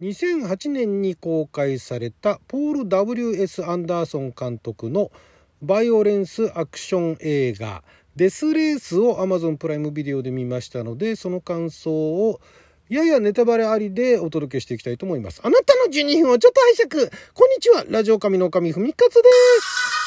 [0.00, 3.68] 2008年に公開されたポール・ W.S.
[3.68, 5.10] アンダーソン監督の
[5.60, 7.82] バイオレンスアクション映画
[8.14, 12.40] デスレースを Amazon プライムビデオで見ましたのでその感想を
[12.88, 15.40] ややネタバレありでお届けしていきたいと思います。
[15.44, 19.20] あなたの12分をちょっと拝借こんにちはラジオ神の神ふみかつで
[19.60, 19.97] す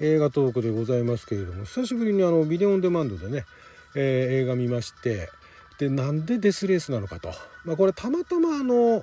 [0.00, 3.44] 映画トークでございますけれども久しぶりにあのビデオオンデマンドでね、
[3.94, 5.30] えー、映画見まして
[5.78, 7.32] でなんでデスレースなのかと、
[7.64, 9.02] まあ、これたまたまあの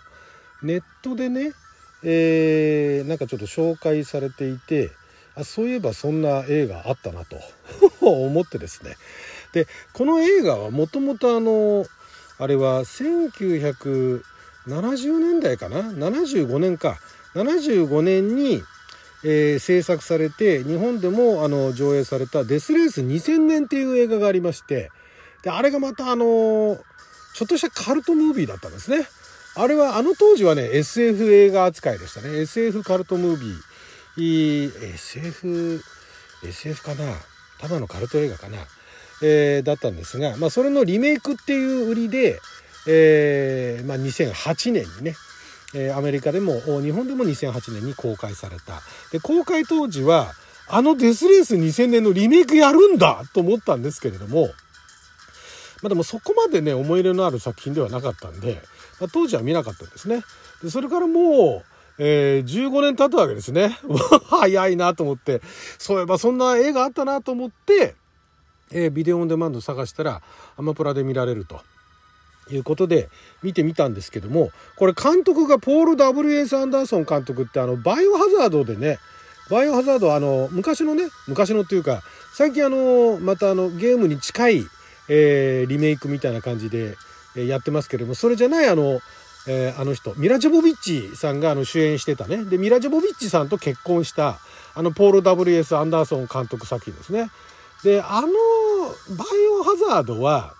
[0.63, 1.51] ネットでね、
[2.03, 4.91] えー、なんかちょっと紹介されていて
[5.35, 7.37] あそういえばそんな映画あったなと。
[8.01, 8.95] 思ってですね。
[9.51, 11.85] でこの映画はもともとあの
[12.37, 14.21] あれは1970
[15.19, 16.99] 年代かな？75年か。
[17.33, 18.63] 75年に
[19.23, 24.91] えー、制作されて日本でもあの上映された「デスレース2000年」っていう映画がありまして
[25.43, 26.77] であれがまたあの
[27.33, 29.07] ちょっとしたカルトムービーだったんですね。
[29.57, 32.41] あれはあの当時はね SF 映画扱いでしたね。
[32.41, 34.93] SF カルトムービー。
[34.93, 35.81] SF
[36.43, 37.13] SF かな。
[37.59, 38.57] ただのカルト映画かな、
[39.21, 42.39] えー、だったんですが、まあ、それのリメイクっていう売りで、
[42.87, 45.15] えーまあ、2008年にね
[45.75, 48.81] えアメリカでも日本でも2008年に公開された。
[49.11, 50.31] で公開当時は
[50.67, 54.49] あのデスレース2000年のリメイクやるんだと思ったんですけれども
[55.85, 58.61] まあ、でもそこまでね思い入れのある作品ではなかったんで、
[58.99, 60.23] まあ、当時は見なかったんですね。
[60.63, 61.63] でそれからも
[61.99, 63.77] う、えー、15年経ったわけですね。
[64.29, 65.41] 早いなと思って
[65.77, 67.93] そういえばそんな映画あったなと思って、
[68.71, 70.23] えー、ビデオオンデマンド探したら
[70.57, 71.61] アマプラで見られると。
[72.51, 73.09] いうことで
[73.43, 76.55] 見てみたんですけどもこれ監督がポール・ W.S.
[76.57, 78.99] アンダーソン監督ってあのバイオハザードでね
[79.49, 82.01] バイオハザードあの昔のね昔のっていうか
[82.33, 84.63] 最近あのまたあのゲームに近い、
[85.09, 86.97] えー、リメイクみたいな感じで
[87.35, 88.99] やってますけれどもそれじゃないあの、
[89.47, 94.39] えー、あの人ミラ・ジョボビッチさんがあの主演してたねでミラ・ジョボビッチさんと結婚した
[94.73, 95.75] あのポール・ W.S.
[95.75, 97.29] アンダーソン監督作品ですね。
[97.83, 100.53] であのバイオハザードは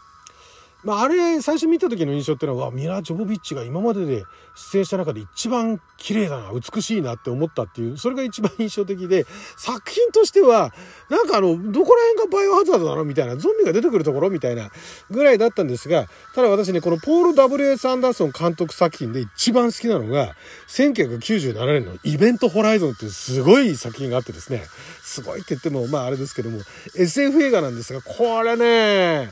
[0.85, 4.23] まあ、あれ最初見た時の印象っていうのはミラ・ジョボビッチが今までで
[4.55, 9.25] 出演した中で一番綺麗だな美しいなって思ったっていうそれが一番印象的で
[9.57, 10.73] 作品としては
[11.09, 14.69] なんかあのどこら辺がバイオハザードなのみたいなゾンビが出てくるところみたいな
[15.09, 17.89] ぐらいだったんですがただ私ねこのポール・ W.S.
[17.89, 20.35] アンダーソン監督作品で一番好きなのが
[20.67, 24.67] 1997年の「イベント・ホライゾン」っていうすごい作品があってですね
[25.01, 26.61] すごいって言ってもまああれですけども
[26.93, 29.31] SF 映画なんですがこれね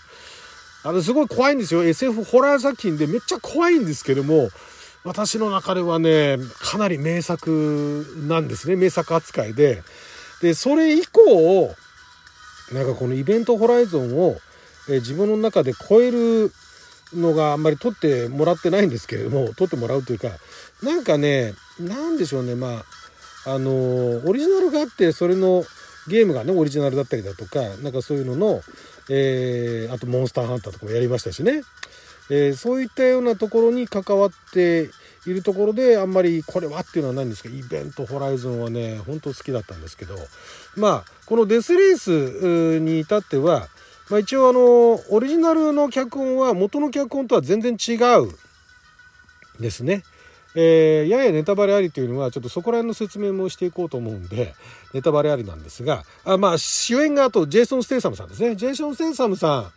[0.83, 1.83] あの、すごい怖いんですよ。
[1.83, 4.49] SF ホラー作品でめっちゃ怖いんですけども、
[5.05, 8.75] 私の中ではね、かなり名作なんですね。
[8.75, 9.83] 名作扱いで。
[10.41, 11.73] で、それ以降、
[12.73, 14.37] なんかこのイベントホライゾンを、
[14.89, 16.51] え自分の中で超える
[17.13, 20.29] のがあんまり撮ってもらってないんですけれども、撮ってもらうというか、
[20.81, 22.83] なんかね、なんでしょうね、ま
[23.45, 23.71] あ、あの
[24.25, 25.63] オリジナルがあって、それの
[26.07, 28.61] ゲームがね、オリジナルだったりだとか、なんかそういうのの、
[29.09, 31.61] えー、あとモンスターハンターとかもやりましたしね、
[32.29, 34.89] えー、そういったようなところに関わって
[35.25, 40.15] いるところであんまりこれはっていうのはないんですけどイベントホライゾンはね本当好きだったんですけど
[40.75, 43.67] まあこのデスレースに至っては、
[44.09, 48.29] まあ、一応あのオリジナルの脚本は元の脚本とは全然違う
[49.61, 50.03] ですね。
[50.55, 54.53] えー、ややネタバレありというのはちょっとそこら辺の説明もしていこうと思うんで
[54.93, 58.55] ネタバレありなんですがあまあ主演があとジェイソン・ステイサムさんですね。
[58.55, 59.71] ジェイソン・ステイサムさ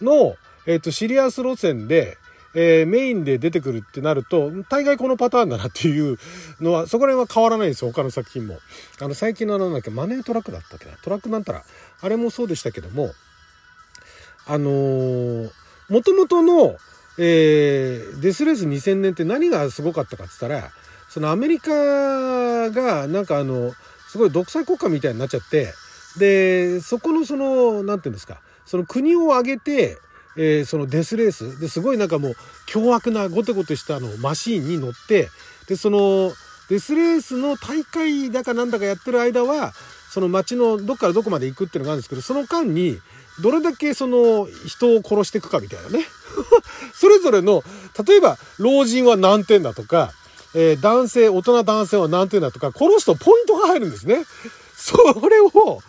[0.00, 2.18] んの、えーと、シリアス路線で
[2.54, 6.18] えー、メインで出てくるってなると、大概このパターンだなっていう
[6.60, 8.58] のは、そこら辺は変わらないんですよ、他の作品も。
[9.00, 11.62] あの、最近のあのなんだっけ、マネートラックだったっけな、トラックなんたら、
[12.00, 13.12] あれもそうでしたけども、
[14.46, 15.50] あのー、
[15.90, 16.76] 元々の、
[17.18, 20.70] えー、デスレース2000年って何がすごかったかっつったら、
[21.08, 23.72] そのアメリカがなんかあの、
[24.08, 25.72] すごい独裁国家みたいになっちゃって、
[26.18, 29.98] で、そこのその、なんていうんですか、その国を挙げて、
[30.36, 32.34] えー、そのデスレースですごいなんかもう
[32.66, 35.28] 凶悪なゴテゴテしたあのマシーンに乗って
[35.66, 36.32] でその
[36.70, 39.72] デスレースの大会だかなんだかやってる間は
[40.10, 42.98] その街のどっからどこまで行くっていうのがあるんですけどその間に
[43.42, 46.04] どれだけその人を殺していくかみたいなね。
[46.94, 47.62] それぞれの
[48.06, 50.12] 例えば老人は何点だとか、
[50.54, 54.24] えー、男性大人男性は何点だとか殺すとポイントが入るんですね。
[54.76, 54.96] そ
[55.28, 55.82] れを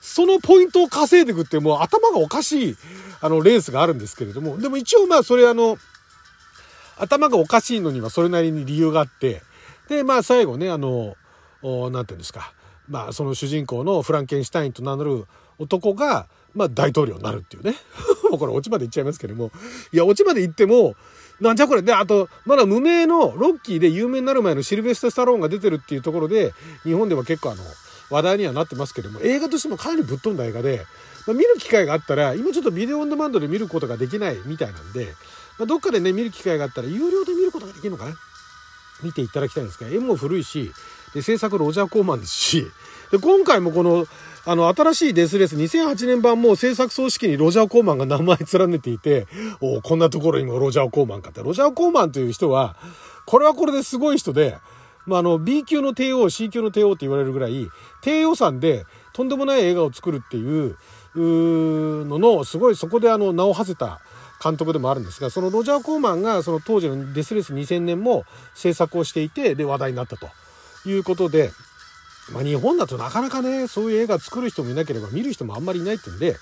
[0.00, 2.76] そのポイントを稼いでいくってもう頭がおかしい
[3.20, 5.78] あのレースがあるんですけれどもでも一応まあそれあの
[6.98, 9.42] 頭がおかしいのにはそれなりに理由があって
[9.88, 11.16] でまあ最後ねあの
[11.62, 12.52] 何て言うんですか
[12.88, 15.26] まあその主人公のフランケンシュタインと名乗る
[15.58, 17.74] 男がまあ大統領になるっていうね。
[18.30, 19.50] もうこれオチまで言っちゃいますけども。
[19.92, 20.96] いや、オチまで言っても、
[21.40, 21.82] なんじゃこれ。
[21.82, 26.52] で、あと、まだ無名のロッキーで有名になる前のシルベスタ・スタローンが出てるっていうところで、
[26.84, 27.62] 日本では結構あの、
[28.10, 30.84] 話題にはなってますけども、映画としてもかなりぶっ飛んだ映画で、
[31.26, 35.14] まあ、見る機会があったら、今ちょっとビデオオンデマンドで見ることができないみたいなんで、
[35.58, 38.16] まあ、どっかでね、見る機会があったら、有料で見ることができるのかな？
[39.02, 40.72] 見ていただきたいんですが、絵も古いし、
[41.14, 42.66] で、制作ロジャー・コーマンですし、
[43.10, 44.06] で、今回もこの、
[44.46, 49.26] あの、新しいデスレース2008年版も制作総指揮にロジャー・コーマンが名前連ねていて、
[49.60, 51.42] おこんなところにもロジャー・コーマンかって。
[51.42, 52.76] ロジャー・コーマンという人は、
[53.24, 54.58] これはこれですごい人で、
[55.06, 57.68] まあ、あの、B 級の帝王、C 級の帝王って言われるぐらい、
[58.02, 60.76] 低予算でとんでもない映画を作るっていう
[61.16, 64.00] のの、すごいそこであの、名を馳せた
[64.42, 68.24] 監督でもあるんですが、そのロジャー・コーマンがその当時のデスレース2000年も
[68.54, 70.28] 制作をしていて、で、話題になったと
[70.86, 71.50] いうことで、
[72.32, 76.36] まあ、日本だとなかなかね、そういう映画作る人もいなければ見る人もあんまりいないってんで、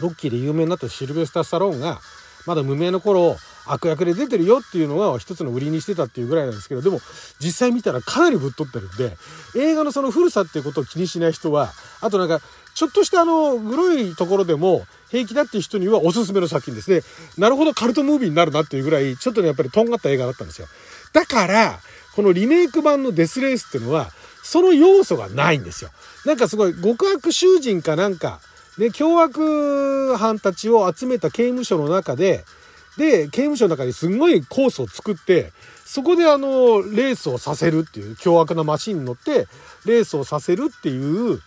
[0.00, 2.00] ロッキーで有名になったシルベスタ・スタローンが、
[2.46, 3.36] まだ無名の頃、
[3.68, 7.00] 悪役で出てるよっていうのが一つの売りにしてたっていうぐらいなんですけど、でも
[7.40, 9.16] 実際見たらかなりぶっ飛ってるんで、
[9.56, 12.40] 映画のその古さっていうことを気にしない人は、あとなんか、
[12.74, 17.00] ちょっとしたあの、グロいところでも平気だっていう人にはおすすめの作品ですね。
[17.38, 20.68] なるほどカルトムービーになるなっていうぐらい、ちょっとね、やっぱりとんがった映画だったんですよ。
[21.12, 21.80] だから、
[22.14, 24.10] このリメイク版のデスレースっていうのは、
[24.46, 25.90] その要素がないんですよ。
[26.24, 28.38] なんかすごい極悪囚人かなんか、
[28.78, 32.44] ね、凶悪犯たちを集めた刑務所の中で、
[32.96, 35.50] で、刑務所の中にすんごいコースを作って、
[35.84, 39.48] そこであの、レースをさせるっていう、凶悪なマシンに乗って、
[39.84, 41.40] レースをさせるっていう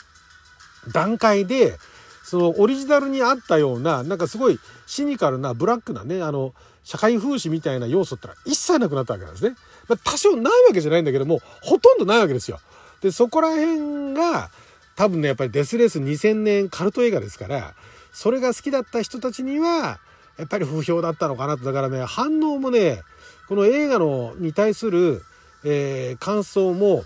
[0.92, 1.78] 段階で、
[2.26, 6.54] そのオリジナルにあったような、なんかすごいシニカルなブラックなね、あの、
[6.84, 9.56] 社会風刺みたいな要素ってのは一切なくなったわけなんですね。
[9.88, 12.60] まあ、多少ないわけじゃないんだけども、ほとんどないわけですよ。
[13.02, 14.50] で、そこら辺が、
[14.96, 17.74] 多分ね、やっぱりデスレース2000年カルト映画ですから、
[18.12, 20.00] それが好きだった人たちには、
[20.38, 21.64] やっぱり不評だったのかなと。
[21.64, 23.04] だからね、反応もね、
[23.48, 25.24] この映画のに対する、
[25.64, 27.04] えー、感想も、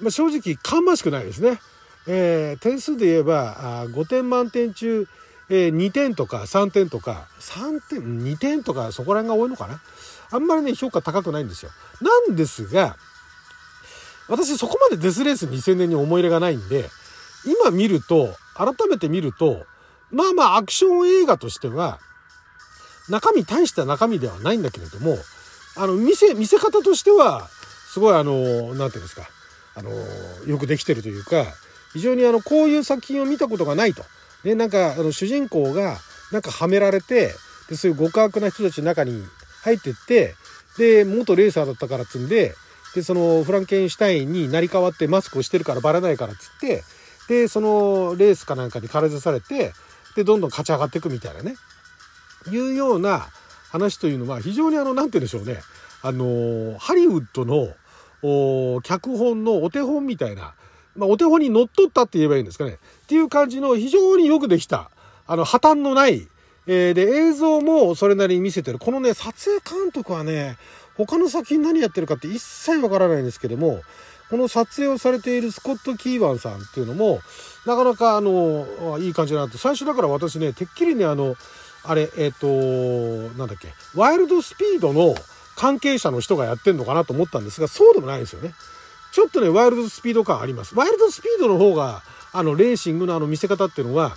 [0.00, 1.60] まあ、正直芳しくないですね。
[2.06, 5.06] えー、点数で言えばあ5点満点中、
[5.48, 9.80] えー、2点とか3点とか3点2点とかそこら辺が多いのかな
[10.32, 11.70] あんまりね評価高くないんですよ。
[12.00, 12.96] なんですが
[14.28, 16.88] 私そこまでデスレース2000年に思い入れがないんで
[17.44, 19.66] 今見ると改めて見ると
[20.10, 21.98] まあまあアクション映画としては
[23.08, 25.16] 中身大した中身ではないんだけれども
[25.76, 27.48] あの見せ見せ方としては
[27.92, 29.28] すごいあの何て言うんですか
[29.74, 29.90] あの
[30.46, 31.44] よくできてるというか
[31.92, 34.02] 非常にあのこういう作品を見たことがないと。
[34.44, 35.98] でなんかあの主人公が
[36.32, 37.32] なんかはめられて
[37.68, 39.24] でそういう極悪な人たちの中に
[39.62, 40.34] 入ってって
[40.78, 42.54] で元レーサーだったからっつんで
[42.94, 46.82] でそのフランケンシュタインに成り代わってマスクをしてるからバレないからっつって
[47.28, 49.72] でそのレースかなんかに駆らされて
[50.16, 51.56] でどんどん勝ち上がっていくみたいなね。
[52.50, 53.28] いうような
[53.70, 55.60] 話というのは非常にあの何て言うんでしょうね。
[56.02, 57.74] あのハリウッドの
[58.82, 60.54] 脚本のお手本みたいな、
[60.96, 62.72] まあ、お手本にのっとったって言えばいいんですかね。
[62.72, 64.90] っていう感じの非常によくできた
[65.26, 66.28] あの破綻のない、
[66.66, 68.78] えー、で映像もそれなりに見せてる。
[68.78, 70.56] このね撮影監督はね
[70.96, 73.82] 他の作品何やってるかって一切わからないんですけども
[74.30, 77.20] この撮影をされているスコット・キーワンさんっていうのも
[77.66, 81.36] なかなかあのいい感じだなと最初だから私ねてっきりねあの
[81.84, 85.14] あれ、えっ、ー、と、なんだっけ、ワイルドスピードの
[85.56, 88.54] 関係者の人がやってんのかなと思ったんですが、そうでもないんですよね。
[89.12, 90.74] ちょっとね、ワイルドスピード感あります。
[90.76, 94.16] ワイルドスピードの方が、あの、レーシングのあの見せ方っていうのは、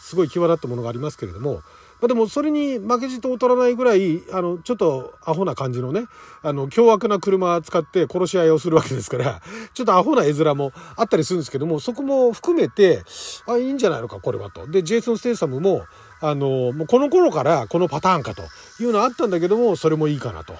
[0.00, 1.62] すごい際立ったものがありますけれども、
[2.02, 6.06] まあ、でもそれに負けじと劣らないぐらい、あの、ちょっとアホな感じのね、
[6.42, 9.40] あの、凶悪な車使って殺し合いをするわけですから、
[9.72, 13.04] ちょっとアホな絵面もあったりするんですけども、そこも含めて、
[13.46, 14.66] あ、いいんじゃないのか、これはと。
[14.66, 15.84] で、ジェイソン・ステイサムも、
[16.20, 18.42] あの、もうこの頃からこのパターンかと
[18.82, 20.56] いうのはあったんだけども、それもいいかなと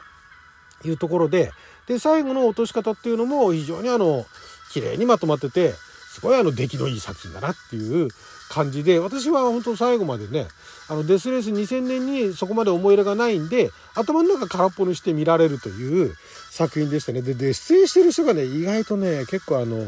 [0.85, 1.51] いうところで、
[1.89, 4.27] で、最後の落とし方っていうのも非常にあの、
[4.71, 5.75] 綺麗にまとまってて、
[6.13, 8.09] すごいあの出来のいい作品だなっていう
[8.51, 10.47] 感じで、私は本当最後までね、
[10.89, 16.15] あのデスレース2000年にそこまで思い入れがないんで、頭の中空っぽにして見られるという
[16.51, 17.23] 作品でしたね。
[17.23, 19.85] で、で出演してる人がね、意外とね、結構あの、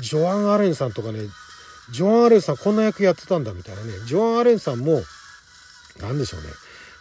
[0.00, 1.20] ジョアン・アレンさんとかね、
[1.90, 3.92] ジョアン・アレンさんこんな役やってたんだみたいなね。
[4.06, 5.02] ジョアン・アレンさんも、
[6.00, 6.48] 何でしょうね。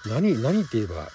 [0.05, 1.07] 何、何って言えば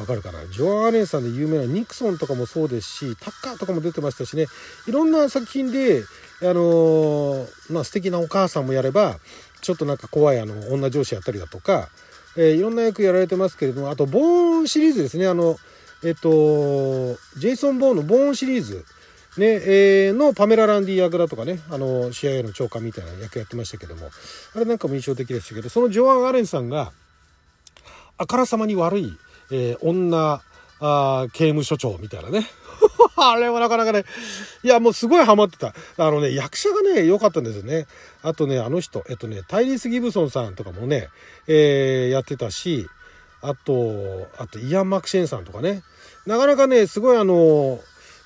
[0.00, 0.44] わかるかな。
[0.46, 4.46] ジョアン・アレンさんで有名なニクソンとかもそうですし、タッカーとかも出てましたしね。
[4.86, 6.04] いろんな作品で、
[6.42, 9.18] あのー、まあ素敵なお母さんもやれば、
[9.64, 11.88] ちょっとなんか怖いあの、女上司やったりだとか、
[12.36, 15.26] えー、いろんな役やられてますけれども、あと、ボーンシリーズですね。
[15.26, 15.56] あの、
[16.04, 16.28] えっと、
[17.38, 18.84] ジェイソン・ボーンのボーンシリーズ。
[19.38, 24.10] ね、えー、のパメラ・ランディ役だとかね、あの、CIA の長官みたいな役やってましたけども、
[24.54, 26.92] あれなんかも印象的でしたけど、そのジョアン・アレンさんが、
[28.16, 29.18] あからさまに悪い、
[29.50, 30.40] えー、女、
[30.86, 32.46] あ刑務所長みたいなね。
[33.16, 34.04] あれはなかなかね、
[34.62, 35.74] いや、もうすごいハマってた。
[35.96, 37.86] あのね、役者がね、良かったんですよね。
[38.22, 41.08] あとね、あの人、えっとね、タイリス・ギブソンさんとかもね、
[41.46, 42.86] えー、やってたし、
[43.40, 45.82] あと、あと、イアン・マクシェンさんとかね。
[46.26, 47.80] なかなかね、すごいあの、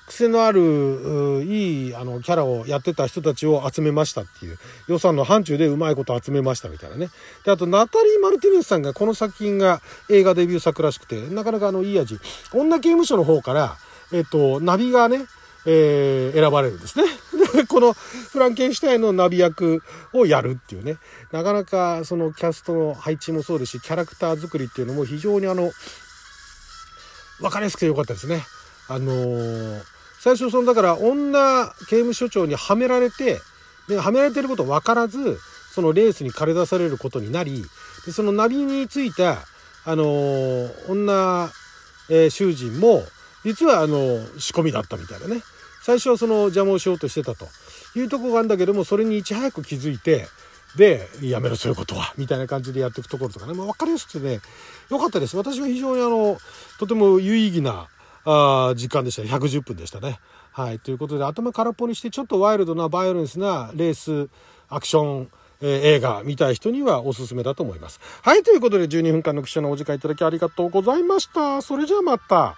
[0.09, 7.09] 癖のある、いい、あの、キャラをやってた人たちを集めましたっていう、予算の範疇でうまいこと集めましたみたいなね。
[7.45, 12.19] で、あと、ナタリー・マルティネスさんがこの作品が映画デビュー作らしくて、なかなかあの、いい味。
[12.53, 13.77] 女刑務所の方から、
[14.11, 15.25] えっと、ナビがね、
[15.65, 17.05] えー、選ばれるんですね。
[17.53, 20.97] で、このフランケンシュタインのナビ役をやるっていうね。
[21.31, 25.71] なかなかそのキャストの配置もそうですし、キャラクター作りっていうのも非常にあの、
[27.41, 28.43] わかりやすくてよかったですね。
[28.87, 29.81] あのー、
[30.19, 33.39] 最初そのだから女刑務所長にはめられて、
[33.87, 35.39] で、はめられてること分からず、
[35.73, 37.63] そのレースに駆り出されることになり、
[38.05, 39.37] でそのナビについた、
[39.85, 41.49] あのー、女、
[42.09, 43.03] えー、囚人も、
[43.45, 45.41] 実はあの、仕込みだったみたいなね。
[45.81, 47.47] 最初はその邪魔をしようとしてたと
[47.95, 50.27] いうとこがあるんだけども、それにいち早く気づいて、
[50.75, 54.41] で、やめろそういうことは、みたいな感じでやっていくところとかね、まあ、分かりやすくてね、
[54.89, 55.37] 良かったです。
[55.37, 56.37] 私は非常にあの、
[56.77, 57.87] とても有意義な、
[58.25, 59.21] あ時間でした。
[59.21, 60.19] 110分でしたね。
[60.51, 60.79] はい。
[60.79, 64.29] ということで、頭空っぽにして、ちょっとワイルドな、バイオレンスなレース、
[64.67, 67.99] アクション、えー、映画見たい人にはおすすめだと思います。
[68.21, 68.43] はい。
[68.43, 71.61] ということで、12分間の記者のお時間いただきありがとうございました。
[71.61, 72.55] それじゃあまた。